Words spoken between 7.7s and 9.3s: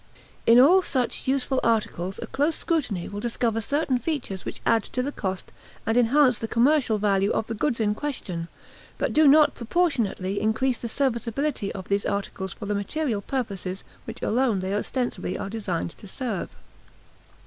in question, but do